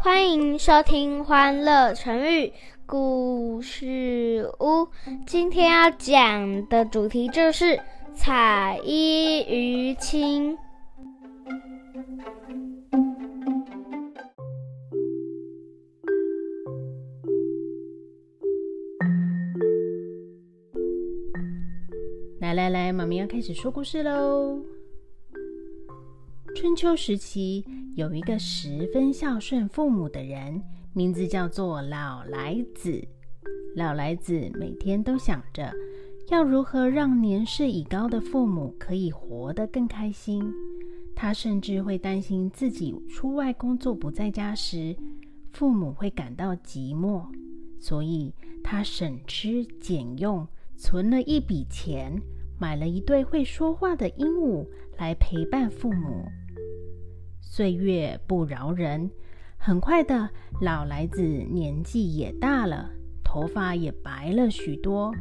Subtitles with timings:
[0.00, 2.52] 欢迎收听《欢乐成语
[2.86, 4.84] 故事屋》。
[5.26, 7.80] 今天要讲的主题就是
[8.14, 10.56] “彩衣娱亲”。
[22.40, 24.60] 来来来，妈咪要开始说故事喽。
[26.54, 33.06] 春秋时期，有一个十分孝顺父母的人，名字叫做老来子。
[33.74, 35.72] 老来子每天都想着
[36.28, 40.42] 要如何让年事已高的父母可以活得更开心。
[41.16, 44.94] 他甚至会担心自己出外工作不在家时，
[45.52, 47.24] 父母会感到寂寞，
[47.80, 52.20] 所以他省吃俭用，存了一笔钱，
[52.60, 54.64] 买了一对会说话的鹦鹉
[54.96, 56.24] 来陪伴父母。
[57.58, 59.10] 岁月不饶人，
[59.56, 62.88] 很快的，老来子年纪也大了，
[63.24, 65.12] 头发也白了许多。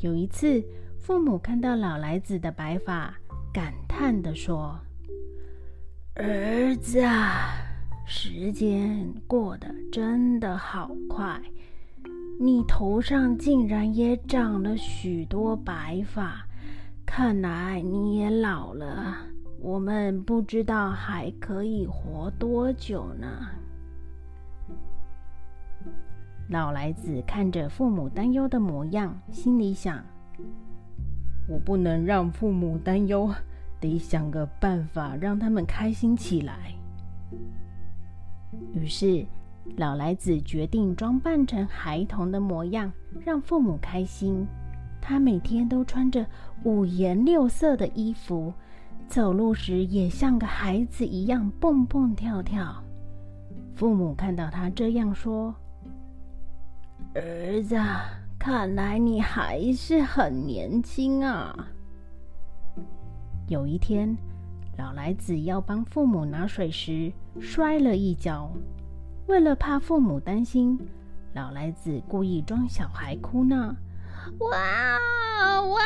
[0.00, 0.64] 有一次，
[0.98, 3.14] 父母看到老来子的白发，
[3.52, 4.80] 感叹地说
[6.16, 7.58] ：“儿子啊，
[8.06, 11.38] 时间过得真的好快，
[12.40, 16.46] 你头上竟然也长了许多白发，
[17.04, 19.26] 看来你也老了。”
[19.62, 23.28] 我们不知道还可以活多久呢。
[26.48, 30.04] 老来子看着父母担忧的模样，心里想
[31.48, 33.32] ：“我不能让父母担忧，
[33.78, 36.74] 得想个办法让他们开心起来。”
[38.74, 39.24] 于是，
[39.76, 42.92] 老来子决定装扮成孩童的模样，
[43.24, 44.44] 让父母开心。
[45.00, 46.26] 他每天都穿着
[46.64, 48.52] 五颜六色的衣服。
[49.12, 52.82] 走路时也像个孩子一样蹦蹦跳跳。
[53.74, 55.54] 父母看到他这样说
[57.14, 57.76] ：“儿子，
[58.38, 61.68] 看来你还是很年轻啊。”
[63.48, 64.16] 有一天，
[64.78, 68.50] 老来子要帮父母拿水时摔了一跤。
[69.26, 70.80] 为了怕父母担心，
[71.34, 73.76] 老来子故意装小孩哭闹
[74.40, 75.78] ：“哇哇！”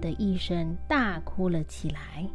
[0.00, 2.26] 的一声大哭了起来。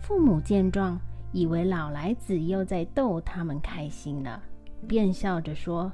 [0.00, 1.00] 父母见状，
[1.32, 4.42] 以为老来子又在逗他们开心了，
[4.86, 5.90] 便笑着说：“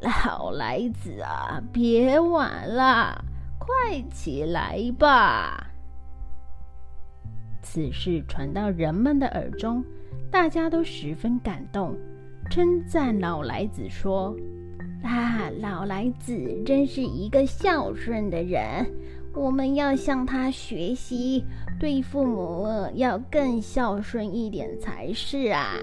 [0.00, 3.24] 老来子啊，别玩了，
[3.58, 5.70] 快起来吧。”
[7.62, 9.82] 此事传到人们的耳中，
[10.30, 11.96] 大家都十分感动，
[12.50, 14.36] 称赞老来子说
[15.02, 18.86] ：“啊，老来子真是一个孝顺的人。”
[19.36, 21.44] 我们要向他学习，
[21.78, 25.74] 对父母要更孝顺一点才是啊！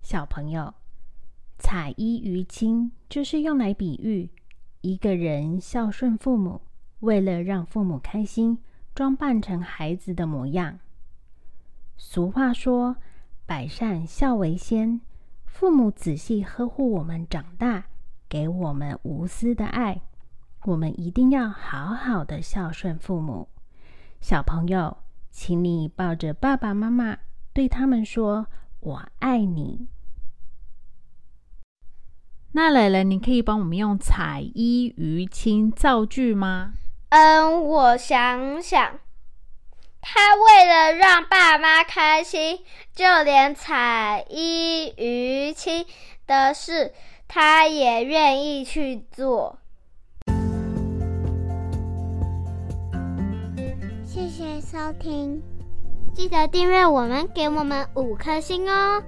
[0.00, 0.72] 小朋友，
[1.58, 4.30] 彩衣娱亲就是用来比喻
[4.80, 6.60] 一个人孝顺父母，
[7.00, 8.58] 为了让父母开心，
[8.94, 10.78] 装扮成孩子的模样。
[11.96, 12.96] 俗话说
[13.44, 15.00] ：“百善孝为先。”
[15.58, 17.82] 父母仔细呵护我们长大，
[18.28, 20.00] 给我们无私的爱，
[20.66, 23.48] 我们一定要好好的孝顺父母。
[24.20, 24.98] 小朋友，
[25.32, 27.18] 请你抱着爸爸妈妈，
[27.52, 28.46] 对他们说
[28.78, 29.88] ：“我爱你。”
[32.54, 36.74] 那蕾蕾，你可以帮我们用“彩衣娱亲”造句吗？
[37.08, 39.00] 嗯，我想想。
[40.00, 42.60] 他为了让爸妈开心，
[42.94, 45.84] 就连彩衣娱亲
[46.26, 46.94] 的事，
[47.26, 49.58] 他也愿意去做。
[54.04, 55.42] 谢谢收听，
[56.14, 59.02] 记得订阅我们，给我们五颗星哦。